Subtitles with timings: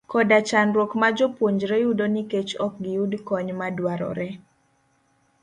[0.11, 4.29] koda chandruok ma jopuonjre yudo nikech ok giyud kony madwarore.